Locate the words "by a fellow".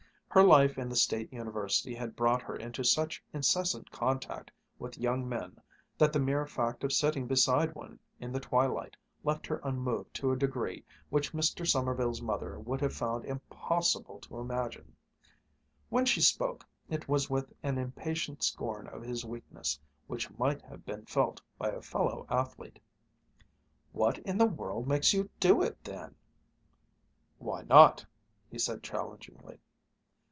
21.57-22.25